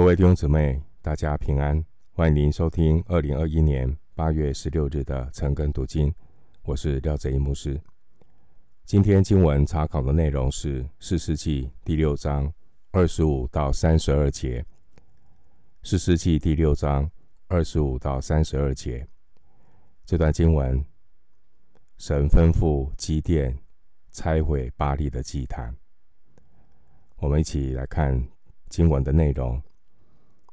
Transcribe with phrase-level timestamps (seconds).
[0.00, 6.10] 各位弟兄姊妹，大家平安，欢迎您收听二零二一年八月十六日的晨更读经。
[6.62, 7.78] 我是廖泽一牧师。
[8.86, 12.50] 今天经文查考的内容是四世纪第六章
[12.92, 14.64] 二十五到三十二节。
[15.82, 17.10] 四世纪第六章
[17.48, 19.06] 二十五到三十二节，
[20.06, 20.82] 这段经文，
[21.98, 23.54] 神吩咐基甸
[24.10, 25.76] 拆毁巴力的祭坛。
[27.18, 28.26] 我们一起来看
[28.70, 29.62] 经文的内容。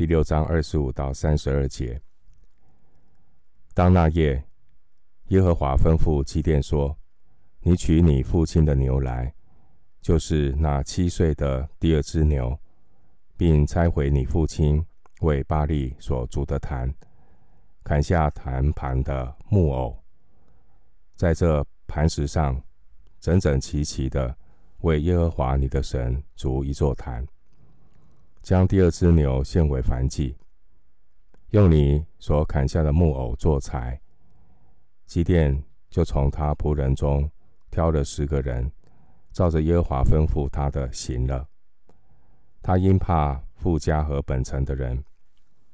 [0.00, 2.00] 第六章二十五到三十二节。
[3.74, 4.42] 当那夜，
[5.26, 6.96] 耶和华吩咐基甸说
[7.60, 9.34] ：“你取你父亲的牛来，
[10.00, 12.58] 就是那七岁的第二只牛，
[13.36, 14.82] 并拆毁你父亲
[15.20, 16.90] 为巴力所筑的坛，
[17.84, 20.02] 砍下坛旁的木偶，
[21.14, 22.58] 在这磐石上
[23.20, 24.34] 整整齐齐的
[24.78, 27.22] 为耶和华你的神筑一座坛。”
[28.42, 30.36] 将第二只牛献为燔祭，
[31.50, 34.00] 用你所砍下的木偶做柴。
[35.06, 37.30] 基甸就从他仆人中
[37.70, 38.70] 挑了十个人，
[39.32, 41.46] 照着耶和华吩咐他的行了。
[42.62, 45.02] 他因怕富家和本城的人，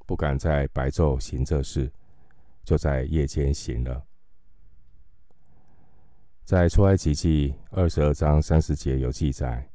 [0.06, 1.92] 不敢在白昼行这事，
[2.64, 4.02] 就在夜间行了。
[6.44, 9.68] 在出埃及记二十二章三十节有记载。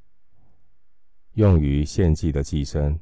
[1.36, 3.00] 用于献祭的祭牲，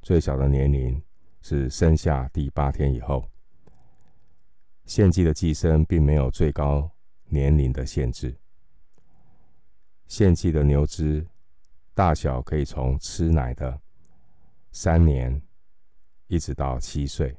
[0.00, 1.02] 最小的年龄
[1.42, 3.28] 是生下第八天以后。
[4.86, 6.90] 献祭的祭牲并没有最高
[7.26, 8.34] 年龄的限制。
[10.06, 11.26] 献祭的牛只
[11.92, 13.78] 大小可以从吃奶的
[14.72, 15.42] 三年，
[16.26, 17.36] 一直到七岁。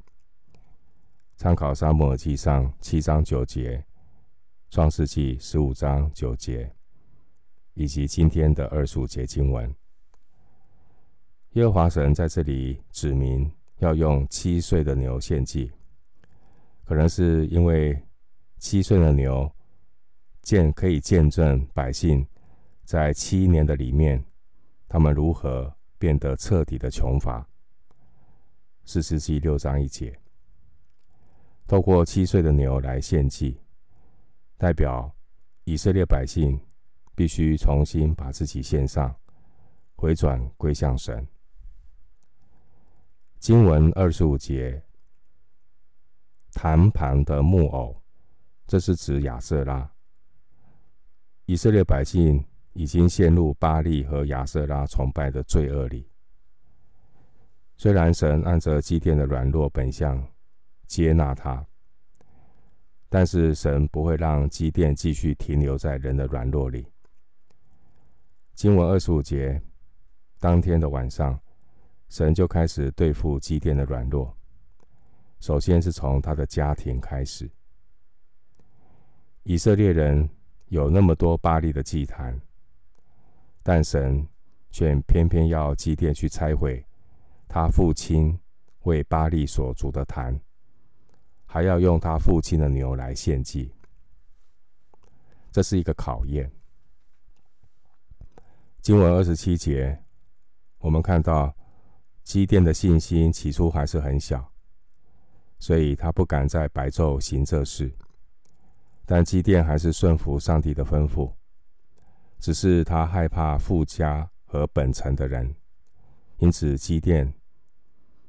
[1.36, 3.84] 参考撒母耳记上七章九节、
[4.70, 6.72] 创世记十五章九节，
[7.74, 9.74] 以及今天的二十五节经文。
[11.54, 15.72] 耶和华神在这里指明要用七岁的牛献祭，
[16.86, 18.00] 可能是因为
[18.60, 19.52] 七岁的牛
[20.44, 22.26] 见可以见证百姓
[22.84, 24.24] 在七年的里面，
[24.88, 27.44] 他们如何变得彻底的穷乏。
[28.86, 30.20] 士师记六章一节，
[31.68, 33.60] 透过七岁的牛来献祭，
[34.56, 35.12] 代表
[35.64, 36.60] 以色列百姓
[37.16, 39.16] 必须重新把自己献上，
[39.96, 41.28] 回转归向神。
[43.40, 44.84] 经文二十五节，
[46.52, 48.02] 坛旁的木偶，
[48.68, 49.90] 这是指亚瑟拉。
[51.46, 56.06] 以色列百姓已经陷入巴力和亚瑟拉崇拜的罪恶里。
[57.78, 60.22] 虽然神按着基甸的软弱本相
[60.86, 61.66] 接纳他，
[63.08, 66.86] 但是神不会让基甸继续停留在人的软弱里。
[68.54, 69.62] 经文二十五节，
[70.42, 71.40] 当天的晚上。
[72.10, 74.36] 神就开始对付基甸的软弱。
[75.40, 77.50] 首先是从他的家庭开始。
[79.44, 80.28] 以色列人
[80.68, 82.38] 有那么多巴力的祭坛，
[83.62, 84.28] 但神
[84.72, 86.84] 却偏偏要基甸去拆毁
[87.48, 88.38] 他父亲
[88.84, 90.38] 为巴力所筑的坛，
[91.46, 93.72] 还要用他父亲的牛来献祭。
[95.52, 96.52] 这是一个考验。
[98.82, 100.04] 经文二十七节，
[100.80, 101.56] 我们看到。
[102.30, 104.54] 基甸的信心起初还是很小，
[105.58, 107.92] 所以他不敢在白昼行这事。
[109.04, 111.34] 但基甸还是顺服上帝的吩咐，
[112.38, 115.56] 只是他害怕富家和本城的人，
[116.38, 117.34] 因此基甸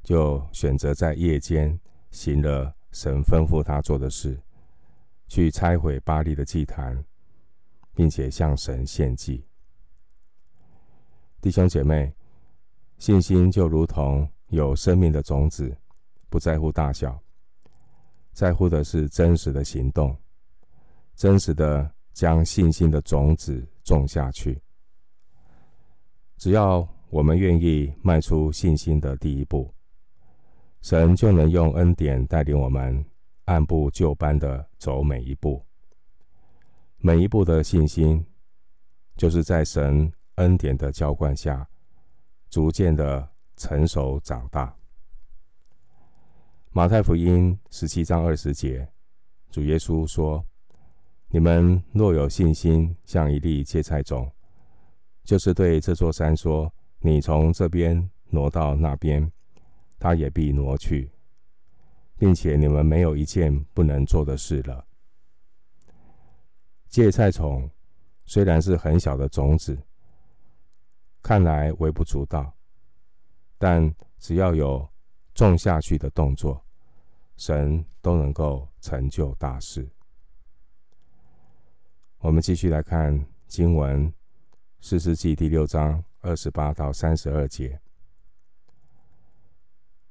[0.03, 1.78] 就选择在夜间
[2.11, 4.41] 行了神吩咐他做的事，
[5.28, 7.05] 去拆毁巴力的祭坛，
[7.94, 9.44] 并且向神献祭。
[11.43, 12.15] 弟兄姐妹。
[13.00, 15.75] 信心就如同有生命的种子，
[16.28, 17.19] 不在乎大小，
[18.34, 20.15] 在乎的是真实的行动，
[21.16, 24.61] 真实的将信心的种子种下去。
[26.37, 29.73] 只要我们愿意迈出信心的第一步，
[30.82, 33.03] 神就能用恩典带领我们
[33.46, 35.64] 按部就班的走每一步。
[36.99, 38.23] 每一步的信心，
[39.17, 41.67] 就是在神恩典的浇灌下。
[42.50, 44.76] 逐渐的成熟长大。
[46.73, 48.88] 马太福音十七章二十节，
[49.50, 50.44] 主耶稣说
[51.31, 54.31] ：“你们若有信心，像一粒芥菜种，
[55.23, 59.31] 就是对这座山说：‘你从这边挪到那边，
[59.99, 61.12] 它也必挪去，
[62.19, 64.85] 并且你们没有一件不能做的事了。’
[66.91, 67.70] 芥菜种
[68.25, 69.79] 虽然是很小的种子。”
[71.22, 72.52] 看来微不足道，
[73.58, 74.88] 但只要有
[75.34, 76.64] 种下去的动作，
[77.37, 79.88] 神都能够成就大事。
[82.19, 84.12] 我们继续来看经文，
[84.81, 87.81] 士师记第六章二十八到三十二节。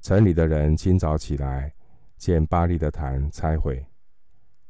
[0.01, 1.73] 城里的人清早起来，
[2.17, 3.85] 见巴黎的坛拆毁，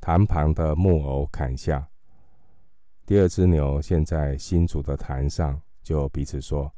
[0.02, 1.88] 坛旁的木偶砍下。
[3.06, 6.72] 第二只牛现在新筑的坛上，就彼此说：“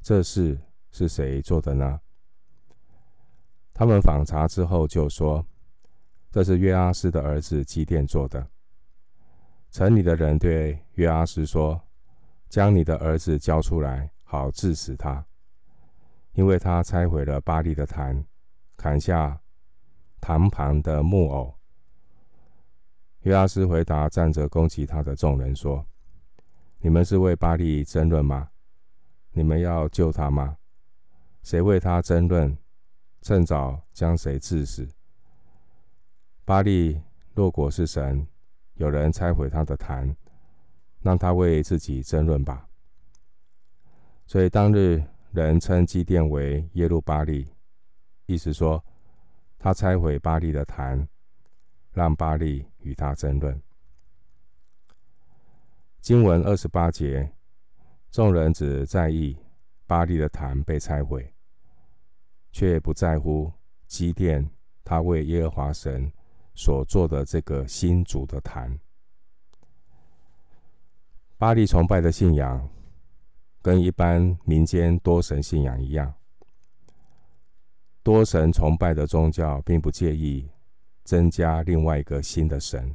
[0.00, 0.56] 这事
[0.92, 2.00] 是谁做的呢？”
[3.74, 5.44] 他们访查之后，就说
[6.30, 8.48] ：“这是约阿斯的儿子基甸做的。”
[9.72, 11.82] 城里的人对约阿斯说
[12.48, 15.26] ：“将你的儿子交出来，好治死他。”
[16.34, 18.24] 因为他拆毁了巴力的坛，
[18.76, 19.40] 砍下
[20.20, 21.52] 坛旁的木偶。
[23.22, 25.84] 约阿斯回答站着攻击他的众人说
[26.78, 28.50] ：“你们是为巴力争论吗？
[29.32, 30.56] 你们要救他吗？
[31.42, 32.56] 谁为他争论，
[33.22, 34.88] 趁早将谁治死。
[36.44, 37.00] 巴力
[37.34, 38.26] 若果是神，
[38.74, 40.16] 有人拆毁他的坛，
[41.00, 42.68] 让他为自己争论吧。”
[44.26, 45.02] 所以当日。
[45.32, 47.52] 人称基甸为耶路巴力，
[48.24, 48.82] 意思说
[49.58, 51.06] 他拆毁巴力的坛，
[51.92, 53.60] 让巴力与他争论。
[56.06, 57.32] 经文二十八节，
[58.12, 59.36] 众人只在意
[59.88, 61.34] 巴利的坛被拆毁，
[62.52, 63.52] 却不在乎
[63.88, 64.48] 基甸
[64.84, 66.12] 他为耶和华神
[66.54, 68.78] 所做的这个新主的坛。
[71.38, 72.70] 巴利崇拜的信仰。
[73.60, 76.14] 跟一般民间多神信仰一样，
[78.04, 80.48] 多神崇拜的宗教并不介意
[81.02, 82.94] 增加另外一个新的神，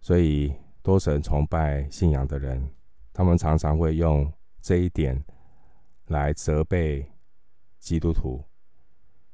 [0.00, 2.70] 所以多神崇拜信仰的人，
[3.12, 5.24] 他们常常会用这一点
[6.06, 7.10] 来责备
[7.78, 8.44] 基督徒，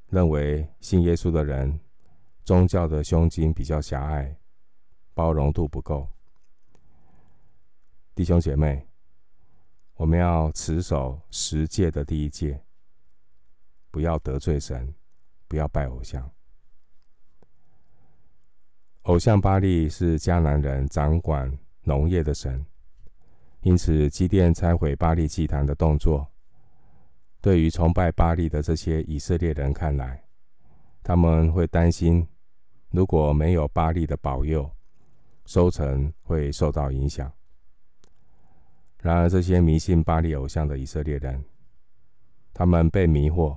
[0.08, 1.80] 认为信耶稣的人
[2.44, 4.36] 宗教的胸襟比较狭隘，
[5.14, 6.08] 包容度不够。
[8.14, 8.84] 弟兄姐妹。
[9.98, 12.62] 我们要持守十诫的第一诫，
[13.90, 14.94] 不要得罪神，
[15.48, 16.30] 不要拜偶像。
[19.08, 21.50] 偶像巴力是迦南人掌管
[21.82, 22.62] 农业的神，
[23.62, 26.26] 因此基甸拆毁巴力祭坛的动作，
[27.40, 30.22] 对于崇拜巴力的这些以色列人看来，
[31.02, 32.28] 他们会担心，
[32.90, 34.70] 如果没有巴力的保佑，
[35.46, 37.32] 收成会受到影响。
[39.00, 41.42] 然而，这些迷信巴力偶像的以色列人，
[42.52, 43.56] 他们被迷惑，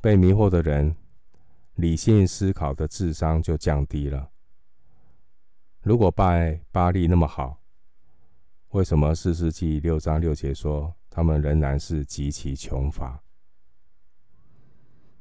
[0.00, 0.96] 被迷惑的人，
[1.76, 4.30] 理性思考的智商就降低了。
[5.82, 7.60] 如果拜巴力那么好，
[8.70, 13.22] 为什么四世纪六章六节说他们仍然是极其穷乏？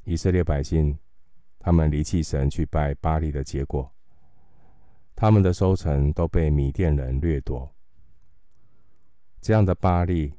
[0.04, 0.98] 以色列百姓，
[1.60, 3.92] 他们离弃神去拜巴力的结果，
[5.16, 7.74] 他们的收成都被米甸人掠夺。
[9.42, 10.34] 这样的巴力，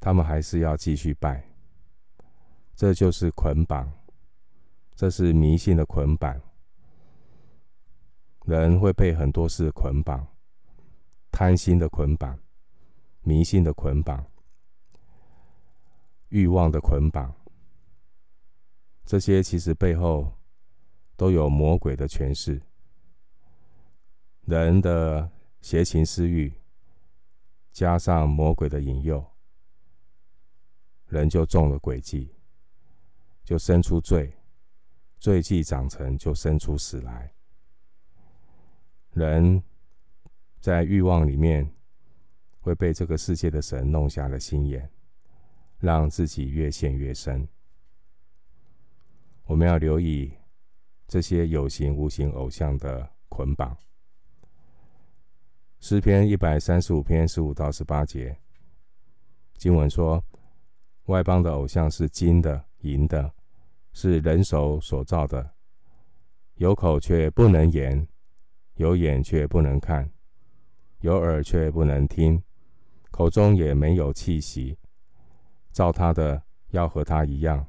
[0.00, 1.50] 他们还是要继续拜，
[2.74, 3.92] 这就是捆绑，
[4.96, 6.40] 这是迷信的捆绑。
[8.46, 10.26] 人会被很多事捆绑，
[11.30, 12.38] 贪心的捆绑，
[13.22, 14.24] 迷信的捆绑，
[16.30, 17.34] 欲望的捆绑，
[19.04, 20.32] 这些其实背后
[21.16, 22.62] 都有魔鬼的权势，
[24.42, 26.52] 人的邪情私欲。
[27.72, 29.22] 加上魔鬼的引诱，
[31.08, 32.34] 人就中了诡计，
[33.44, 34.34] 就生出罪，
[35.18, 37.32] 罪既长成，就生出死来。
[39.12, 39.62] 人
[40.60, 41.70] 在欲望里面
[42.60, 44.90] 会被这个世界的神弄瞎了心眼，
[45.78, 47.48] 让自己越陷越深。
[49.44, 50.32] 我们要留意
[51.06, 53.76] 这些有形无形偶像的捆绑。
[55.78, 58.36] 诗篇一百三十五篇十五到十八节，
[59.56, 60.22] 经文说：
[61.04, 63.32] 外邦的偶像是金的、银的，
[63.98, 65.54] 是人手所造的，
[66.56, 68.06] 有口却不能言，
[68.74, 70.10] 有眼却不能看，
[71.00, 72.42] 有耳却不能听，
[73.10, 74.76] 口中也没有气息。
[75.72, 77.66] 造他的要和他一样，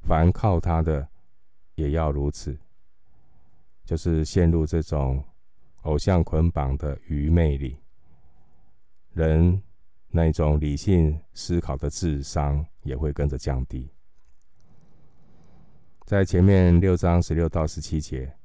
[0.00, 1.08] 凡靠他的
[1.76, 2.58] 也要如此，
[3.84, 5.24] 就是陷入这种。
[5.82, 7.76] 偶像捆绑的愚昧里，
[9.12, 9.60] 人
[10.08, 13.90] 那种理性思考的智商也会跟着降低。
[16.12, 18.36] 在前面六章十六到十七节，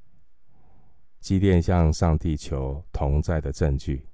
[1.20, 4.08] 基甸向上帝求同在的证据，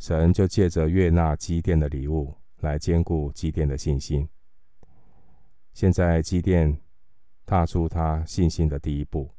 [0.00, 4.28] 神就借着悦纳基甸的礼物来坚固基甸的信心。
[5.72, 6.76] 现在基甸
[7.44, 9.30] 踏出他信心的第一步，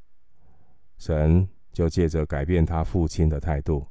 [0.98, 3.86] 神就借着改变他父亲的态度，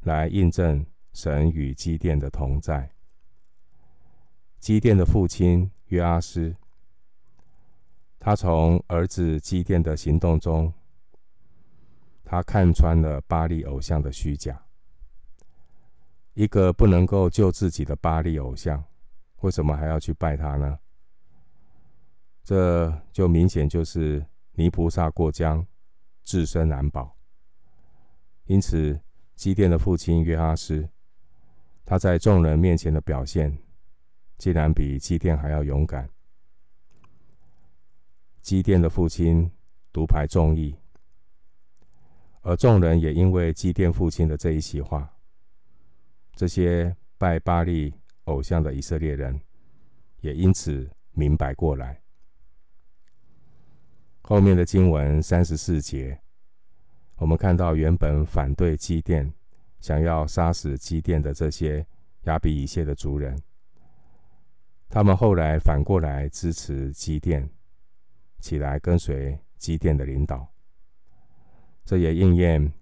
[0.00, 2.90] 来印证神与基甸的同在。
[4.58, 6.56] 基甸的父亲约阿施，
[8.26, 10.72] 他从儿子基甸的行动中，
[12.24, 14.60] 他看穿了巴力偶像的虚假。
[16.34, 18.82] 一个不能够救自己的巴力偶像，
[19.42, 20.76] 为什么还要去拜他呢？
[22.42, 25.64] 这就明显就是泥菩萨过江，
[26.24, 27.16] 自身难保。
[28.46, 29.00] 因此，
[29.36, 30.88] 基甸的父亲约阿施，
[31.84, 33.56] 他在众人面前的表现，
[34.36, 36.10] 竟然比基甸还要勇敢。
[38.46, 39.50] 基甸的父亲
[39.92, 40.72] 独排众议，
[42.42, 45.16] 而众人也因为基甸父亲的这一席话，
[46.36, 47.92] 这些拜巴力
[48.26, 49.40] 偶像的以色列人，
[50.20, 52.00] 也因此明白过来。
[54.22, 56.16] 后面的经文三十四节，
[57.16, 59.34] 我们看到原本反对基甸、
[59.80, 61.84] 想要杀死基甸的这些
[62.26, 63.36] 亚比以谢的族人，
[64.88, 67.50] 他们后来反过来支持基甸，
[68.38, 70.46] 起来跟随基甸的领导。
[71.84, 72.72] 这也应验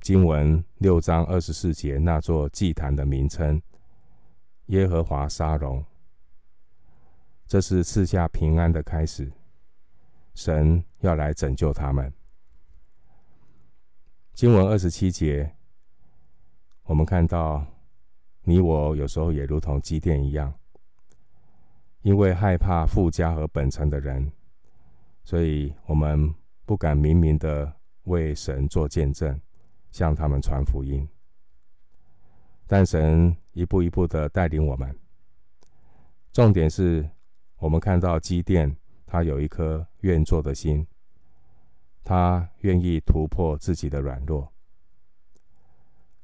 [0.00, 3.60] 经文六章二十四节那座祭坛的名称——
[4.66, 5.84] 耶和华沙龙。
[7.46, 9.32] 这是赐下平安的开始。
[10.34, 12.12] 神要来拯救他们。
[14.34, 15.56] 经文二十七节，
[16.84, 17.64] 我们看到
[18.42, 20.52] 你我有时候也如同基甸一样，
[22.02, 24.30] 因为害怕富家和本城的人，
[25.26, 26.32] 所以我们
[26.64, 29.40] 不敢明明的为神做见证，
[29.90, 31.06] 向他们传福音。
[32.64, 34.96] 但神一步一步的带领我们，
[36.32, 37.10] 重点是
[37.56, 38.76] 我们看到基甸。
[39.04, 40.86] 他有一颗愿做的心，
[42.04, 44.52] 他愿意突破自己的软弱。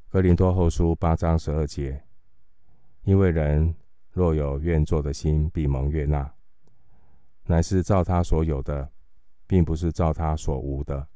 [0.09, 2.04] 哥林多后书八章十二节，
[3.02, 3.75] 因为人
[4.12, 6.32] 若有愿做的心，必蒙悦纳，
[7.44, 8.90] 乃是照他所有的，
[9.46, 11.08] 并不是照他所无的。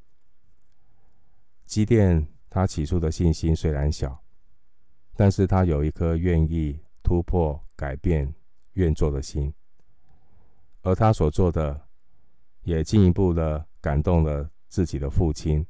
[1.65, 4.23] 基甸他起初的信心虽然小，
[5.15, 8.33] 但是他有一颗愿意突破、改变、
[8.75, 9.53] 愿做的心。
[10.83, 11.89] 而他所做的，
[12.63, 15.67] 也进一步的感动了自己的父亲，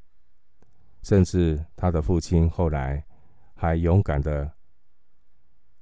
[1.03, 3.05] 甚至他的父亲后来
[3.55, 4.53] 还勇敢的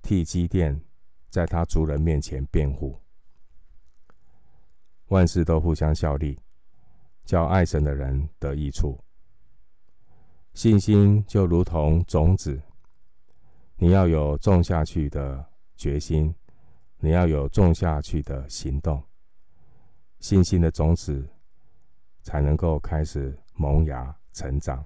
[0.02, 0.80] 替基甸
[1.30, 3.00] 在他族人面前辩护。
[5.14, 6.37] 万事都互相效力，
[7.25, 8.99] 叫爱神的人得益处。
[10.54, 12.61] 信心就如同种子，
[13.76, 15.44] 你要有种下去的
[15.76, 16.35] 决心，
[16.99, 19.00] 你要有种下去的行动。
[20.18, 21.25] 信心的种子
[22.23, 24.85] 才能够开始萌芽成长。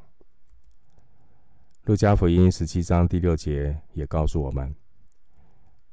[1.84, 4.76] 路加福音十七章第六节也告诉我们：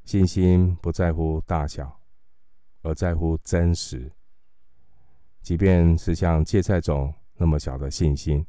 [0.03, 2.01] 信心不在乎大小，
[2.81, 4.11] 而在乎真实。
[5.45, 8.43] 即便是像芥菜种那么小的信心，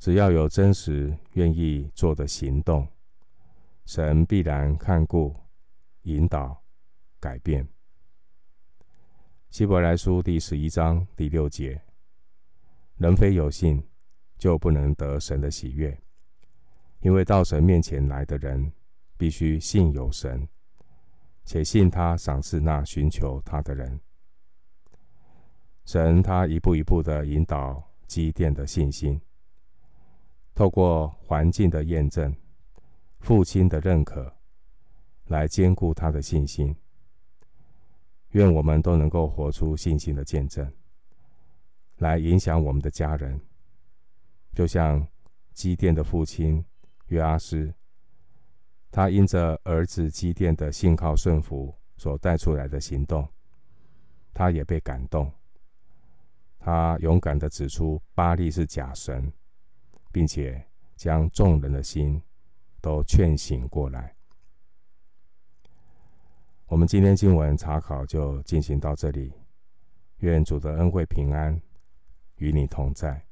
[0.00, 2.84] 只要有真实愿意做的行动，
[3.84, 5.32] 神必然看顾、
[6.02, 6.60] 引导、
[7.20, 7.64] 改变。
[9.48, 11.80] 希伯来书第十一章第六节：
[12.96, 13.80] 人非有信，
[14.36, 15.96] 就不能得神的喜悦。
[16.98, 18.72] 因为到神面前来的人，
[19.16, 20.48] 必须信有神，
[21.44, 24.00] 且信他赏赐那寻求他的人。
[25.86, 29.20] 神他一步一步的引导基甸的信心，
[30.52, 32.34] 透过环境的验证、
[33.20, 34.34] 父亲的认可，
[35.26, 36.74] 来坚固他的信心。
[38.30, 40.68] 愿我们都能够活出信心的见证，
[41.98, 43.40] 来影响我们的家人。
[44.54, 45.06] 就像
[45.52, 46.64] 基甸的父亲
[47.06, 47.72] 约阿施，
[48.90, 53.28] 他因着儿子基甸的信靠顺服所带出来的行动，
[54.34, 55.30] 他也被感动。
[56.66, 59.32] 他勇敢地指出巴利是假神，
[60.10, 62.20] 并且将众人的心
[62.80, 64.16] 都劝醒过来。
[66.66, 69.32] 我们今天经文查考就进行到这里，
[70.16, 71.62] 愿主的恩惠平安
[72.38, 73.25] 与你同在。